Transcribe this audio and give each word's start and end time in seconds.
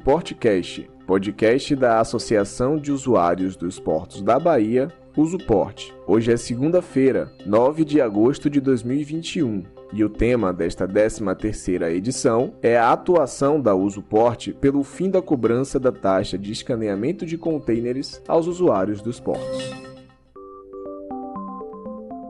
Usuportcast, 0.00 0.90
podcast 1.06 1.76
da 1.76 2.00
Associação 2.00 2.78
de 2.78 2.90
Usuários 2.90 3.54
dos 3.54 3.78
Portos 3.78 4.22
da 4.22 4.38
Bahia, 4.38 4.88
Usuporte. 5.14 5.94
Hoje 6.06 6.32
é 6.32 6.38
segunda-feira, 6.38 7.30
9 7.44 7.84
de 7.84 8.00
agosto 8.00 8.48
de 8.48 8.62
2021, 8.62 9.62
e 9.92 10.02
o 10.02 10.08
tema 10.08 10.54
desta 10.54 10.88
13ª 10.88 11.90
edição 11.90 12.54
é 12.62 12.78
a 12.78 12.92
atuação 12.92 13.60
da 13.60 13.74
Usuporte 13.74 14.54
pelo 14.54 14.82
fim 14.82 15.10
da 15.10 15.20
cobrança 15.20 15.78
da 15.78 15.92
taxa 15.92 16.38
de 16.38 16.50
escaneamento 16.50 17.26
de 17.26 17.36
contêineres 17.36 18.22
aos 18.26 18.46
usuários 18.46 19.02
dos 19.02 19.20
portos. 19.20 19.70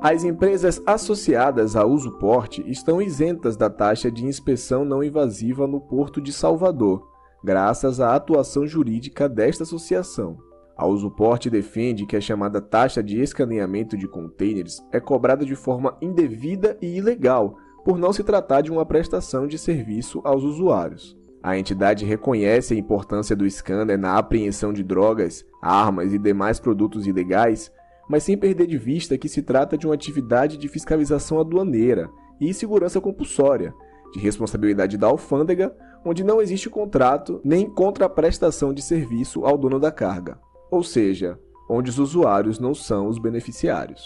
As 0.00 0.22
empresas 0.22 0.80
associadas 0.86 1.74
a 1.74 1.84
Usuporte 1.84 2.62
estão 2.68 3.02
isentas 3.02 3.56
da 3.56 3.68
taxa 3.68 4.08
de 4.08 4.24
inspeção 4.24 4.84
não 4.84 5.02
invasiva 5.02 5.66
no 5.66 5.80
Porto 5.80 6.20
de 6.20 6.32
Salvador, 6.32 7.15
graças 7.46 8.00
à 8.00 8.16
atuação 8.16 8.66
jurídica 8.66 9.28
desta 9.28 9.62
associação. 9.62 10.36
A 10.76 10.84
Usuporte 10.84 11.48
defende 11.48 12.04
que 12.04 12.16
a 12.16 12.20
chamada 12.20 12.60
taxa 12.60 13.00
de 13.00 13.20
escaneamento 13.20 13.96
de 13.96 14.08
contêineres 14.08 14.84
é 14.90 14.98
cobrada 14.98 15.44
de 15.44 15.54
forma 15.54 15.96
indevida 16.02 16.76
e 16.82 16.96
ilegal, 16.96 17.56
por 17.84 17.98
não 17.98 18.12
se 18.12 18.24
tratar 18.24 18.62
de 18.62 18.72
uma 18.72 18.84
prestação 18.84 19.46
de 19.46 19.56
serviço 19.56 20.20
aos 20.24 20.42
usuários. 20.42 21.16
A 21.40 21.56
entidade 21.56 22.04
reconhece 22.04 22.74
a 22.74 22.76
importância 22.76 23.36
do 23.36 23.48
scanner 23.48 23.96
na 23.96 24.18
apreensão 24.18 24.72
de 24.72 24.82
drogas, 24.82 25.46
armas 25.62 26.12
e 26.12 26.18
demais 26.18 26.58
produtos 26.58 27.06
ilegais 27.06 27.70
mas 28.08 28.22
sem 28.22 28.36
perder 28.36 28.66
de 28.66 28.78
vista 28.78 29.18
que 29.18 29.28
se 29.28 29.42
trata 29.42 29.76
de 29.76 29.86
uma 29.86 29.94
atividade 29.94 30.56
de 30.56 30.68
fiscalização 30.68 31.40
aduaneira 31.40 32.08
e 32.40 32.52
segurança 32.54 33.00
compulsória, 33.00 33.74
de 34.12 34.20
responsabilidade 34.20 34.96
da 34.96 35.06
alfândega, 35.08 35.74
onde 36.06 36.22
não 36.22 36.40
existe 36.40 36.70
contrato 36.70 37.40
nem 37.44 37.68
contraprestação 37.68 38.72
de 38.72 38.80
serviço 38.80 39.44
ao 39.44 39.58
dono 39.58 39.80
da 39.80 39.90
carga, 39.90 40.38
ou 40.70 40.84
seja, 40.84 41.36
onde 41.68 41.90
os 41.90 41.98
usuários 41.98 42.60
não 42.60 42.72
são 42.76 43.08
os 43.08 43.18
beneficiários. 43.18 44.04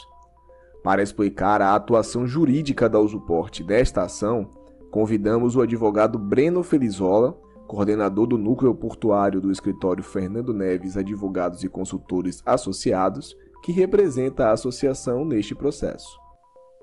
Para 0.82 1.02
explicar 1.02 1.60
a 1.60 1.74
atuação 1.74 2.26
jurídica 2.26 2.88
da 2.88 2.98
Usuporte 2.98 3.62
desta 3.62 4.00
ação, 4.00 4.48
convidamos 4.90 5.56
o 5.56 5.60
advogado 5.60 6.18
Breno 6.18 6.62
Felizola, 6.62 7.38
coordenador 7.66 8.26
do 8.26 8.38
núcleo 8.38 8.74
portuário 8.74 9.38
do 9.38 9.52
escritório 9.52 10.02
Fernando 10.02 10.54
Neves 10.54 10.96
Advogados 10.96 11.62
e 11.62 11.68
Consultores 11.68 12.42
Associados, 12.46 13.36
que 13.62 13.72
representa 13.72 14.46
a 14.46 14.52
associação 14.52 15.22
neste 15.22 15.54
processo. 15.54 16.18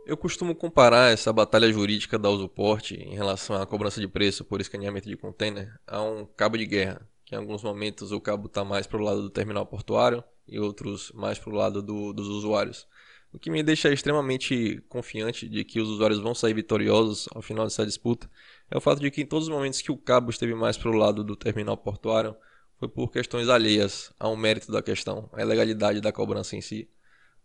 Eu 0.07 0.15
costumo 0.15 0.55
comparar 0.55 1.11
essa 1.11 1.33
batalha 1.33 1.69
jurídica 1.69 2.17
da 2.17 2.29
Usuporte 2.29 2.95
em 2.95 3.13
relação 3.13 3.61
à 3.61 3.65
cobrança 3.65 3.99
de 3.99 4.07
preço 4.07 4.45
por 4.45 4.61
escaneamento 4.61 5.09
de 5.09 5.17
container 5.17 5.77
a 5.85 6.01
um 6.01 6.25
cabo 6.25 6.57
de 6.57 6.65
guerra, 6.65 7.05
que 7.25 7.35
em 7.35 7.37
alguns 7.37 7.61
momentos 7.61 8.13
o 8.13 8.21
cabo 8.21 8.47
está 8.47 8.63
mais 8.63 8.87
para 8.87 9.01
o 9.01 9.03
lado 9.03 9.21
do 9.21 9.29
terminal 9.29 9.65
portuário 9.65 10.23
e 10.47 10.57
outros 10.61 11.11
mais 11.11 11.37
para 11.37 11.49
o 11.49 11.53
lado 11.53 11.81
do, 11.83 12.13
dos 12.13 12.29
usuários. 12.29 12.87
O 13.33 13.37
que 13.37 13.49
me 13.49 13.61
deixa 13.61 13.91
extremamente 13.91 14.81
confiante 14.87 15.45
de 15.49 15.65
que 15.65 15.81
os 15.81 15.89
usuários 15.89 16.21
vão 16.21 16.33
sair 16.33 16.53
vitoriosos 16.53 17.27
ao 17.35 17.41
final 17.41 17.65
dessa 17.65 17.85
disputa 17.85 18.31
é 18.71 18.77
o 18.77 18.81
fato 18.81 19.01
de 19.01 19.11
que 19.11 19.23
em 19.23 19.25
todos 19.25 19.49
os 19.49 19.53
momentos 19.53 19.81
que 19.81 19.91
o 19.91 19.97
cabo 19.97 20.29
esteve 20.29 20.55
mais 20.55 20.77
para 20.77 20.89
o 20.89 20.95
lado 20.95 21.21
do 21.21 21.35
terminal 21.35 21.75
portuário, 21.75 22.33
foi 22.79 22.87
por 22.87 23.11
questões 23.11 23.49
alheias 23.49 24.09
ao 24.17 24.37
mérito 24.37 24.71
da 24.71 24.81
questão, 24.81 25.29
à 25.33 25.43
legalidade 25.43 25.99
da 25.99 26.13
cobrança 26.13 26.55
em 26.55 26.61
si. 26.61 26.89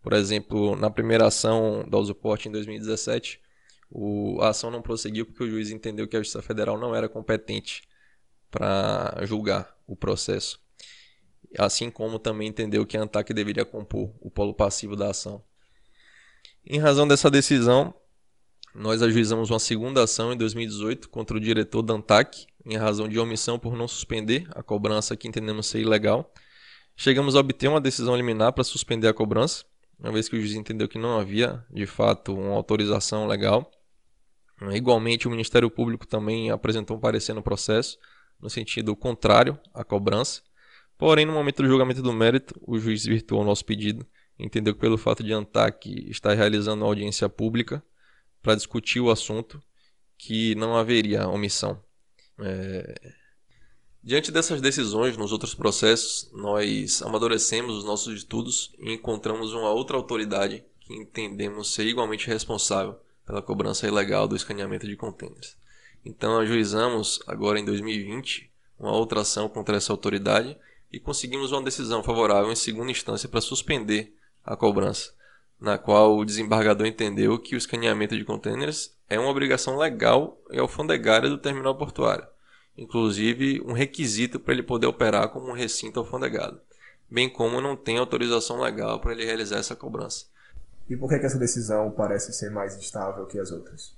Por 0.03 0.12
exemplo, 0.12 0.75
na 0.77 0.91
primeira 0.91 1.27
ação 1.28 1.86
da 1.89 1.97
Usuporte 1.97 2.48
em 2.48 2.53
2017, 2.53 3.41
o, 3.89 4.41
a 4.41 4.48
ação 4.48 4.70
não 4.70 4.83
prosseguiu 4.83 5.25
porque 5.25 5.44
o 5.44 5.48
juiz 5.48 5.70
entendeu 5.70 6.09
que 6.09 6.17
a 6.17 6.20
Justiça 6.20 6.42
Federal 6.42 6.78
não 6.78 6.94
era 6.94 7.09
competente 7.09 7.83
para 8.50 9.25
julgar 9.25 9.75
o 9.86 9.94
processo. 9.94 10.61
Assim 11.59 11.91
como 11.91 12.19
também 12.19 12.49
entendeu 12.49 12.84
que 12.84 12.97
a 12.97 13.03
ANTAC 13.03 13.32
deveria 13.32 13.65
compor 13.65 14.12
o 14.21 14.31
polo 14.31 14.54
passivo 14.54 14.97
da 14.97 15.10
ação. 15.10 15.43
Em 16.65 16.78
razão 16.78 17.06
dessa 17.06 17.31
decisão, 17.31 17.94
nós 18.75 19.03
ajuizamos 19.03 19.50
uma 19.50 19.59
segunda 19.59 20.03
ação 20.03 20.32
em 20.32 20.37
2018 20.37 21.09
contra 21.10 21.37
o 21.37 21.41
diretor 21.41 21.82
da 21.82 21.94
ANTAC, 21.94 22.47
em 22.65 22.77
razão 22.77 23.09
de 23.09 23.19
omissão 23.19 23.59
por 23.59 23.77
não 23.77 23.87
suspender 23.87 24.47
a 24.54 24.62
cobrança 24.62 25.16
que 25.16 25.28
entendemos 25.28 25.66
ser 25.66 25.81
ilegal. 25.81 26.32
Chegamos 26.97 27.37
a 27.37 27.41
obter 27.41 27.69
uma 27.69 27.81
decisão 27.81 28.16
liminar 28.16 28.53
para 28.53 28.65
suspender 28.65 29.09
a 29.09 29.15
cobrança, 29.15 29.65
uma 30.03 30.13
vez 30.13 30.29
que 30.29 30.37
o 30.37 30.41
juiz 30.41 30.55
entendeu 30.55 30.89
que 30.89 30.99
não 30.99 31.19
havia, 31.19 31.65
de 31.71 31.87
fato, 31.87 32.35
uma 32.35 32.57
autorização 32.57 33.27
legal. 33.27 33.71
Igualmente, 34.73 35.29
o 35.29 35.31
Ministério 35.31 35.71
Público 35.71 36.07
também 36.07 36.51
apresentou 36.51 36.97
um 36.97 37.01
parecer 37.01 37.33
no 37.35 37.43
processo, 37.43 37.99
no 38.41 38.51
sentido 38.51 38.97
contrário 38.97 39.59
à 39.73 39.85
cobrança. 39.85 40.43
Porém, 40.99 41.25
no 41.25 41.33
momento 41.33 41.63
do 41.63 41.69
julgamento 41.69 42.03
do 42.03 42.13
mérito, 42.13 42.61
o 42.67 42.79
juiz 42.79 43.05
virtuou 43.05 43.43
o 43.43 43.45
nosso 43.45 43.65
pedido, 43.65 44.05
entendeu 44.39 44.75
que 44.75 44.81
pelo 44.81 44.99
fato 44.99 45.23
de 45.23 45.33
ANTAC 45.33 46.11
estar 46.11 46.34
realizando 46.34 46.83
uma 46.83 46.89
audiência 46.89 47.29
pública 47.29 47.83
para 48.43 48.57
discutir 48.57 49.01
o 49.01 49.11
assunto, 49.11 49.63
que 50.19 50.55
não 50.57 50.77
haveria 50.77 51.29
omissão. 51.29 51.81
É... 52.41 53.22
Diante 54.05 54.33
dessas 54.33 54.61
decisões 54.61 55.17
nos 55.17 55.31
outros 55.31 55.55
processos, 55.55 56.29
nós 56.33 57.01
amadurecemos 57.03 57.77
os 57.77 57.85
nossos 57.85 58.13
estudos 58.17 58.73
e 58.81 58.93
encontramos 58.93 59.55
uma 59.55 59.71
outra 59.71 59.97
autoridade 59.97 60.65
que 60.81 60.93
entendemos 60.93 61.73
ser 61.73 61.87
igualmente 61.87 62.27
responsável 62.27 62.99
pela 63.25 63.41
cobrança 63.41 63.87
ilegal 63.87 64.27
do 64.27 64.35
escaneamento 64.35 64.89
de 64.89 64.97
contêineres. 64.97 65.57
Então, 66.05 66.37
ajuizamos 66.41 67.21
agora 67.29 67.61
em 67.61 67.65
2020 67.65 68.51
uma 68.77 68.91
outra 68.91 69.21
ação 69.21 69.49
contra 69.49 69.77
essa 69.77 69.93
autoridade 69.93 70.57
e 70.93 70.99
conseguimos 70.99 71.53
uma 71.53 71.63
decisão 71.63 72.03
favorável 72.03 72.51
em 72.51 72.57
segunda 72.57 72.91
instância 72.91 73.29
para 73.29 73.41
suspender 73.41 74.17
a 74.45 74.57
cobrança, 74.57 75.15
na 75.61 75.79
qual 75.79 76.19
o 76.19 76.25
desembargador 76.25 76.89
entendeu 76.89 77.39
que 77.39 77.55
o 77.55 77.59
escaneamento 77.59 78.17
de 78.19 78.25
contêineres 78.25 78.99
é 79.09 79.17
uma 79.17 79.31
obrigação 79.31 79.77
legal 79.79 80.37
e 80.51 80.59
alfandegária 80.59 81.31
do 81.31 81.39
terminal 81.39 81.77
portuário, 81.77 82.27
inclusive 82.77 83.60
um 83.65 83.72
requisito 83.72 84.41
para 84.41 84.55
ele 84.55 84.62
poder 84.62 84.87
operar 84.87 85.28
como 85.28 85.49
um 85.49 85.55
recinto 85.55 86.00
alfandegado, 86.00 86.60
bem 87.10 87.28
como 87.28 87.60
não 87.60 87.77
tem 87.77 87.99
autorização 87.99 88.60
legal 88.60 89.00
para 89.00 89.12
ele 89.12 89.25
realizar 89.25 89.59
essa 89.59 89.77
cobrança. 89.77 90.27
E 90.88 90.97
por 90.97 91.09
que, 91.09 91.19
que 91.19 91.27
essa 91.27 91.38
decisão 91.38 91.91
parece 91.91 92.33
ser 92.33 92.50
mais 92.50 92.77
instável 92.77 93.27
que 93.27 93.38
as 93.38 93.50
outras? 93.50 93.94